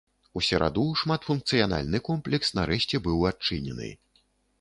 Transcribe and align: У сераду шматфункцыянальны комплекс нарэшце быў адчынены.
У 0.39 0.41
сераду 0.45 0.85
шматфункцыянальны 1.01 2.01
комплекс 2.07 2.51
нарэшце 2.61 3.01
быў 3.09 3.27
адчынены. 3.33 3.91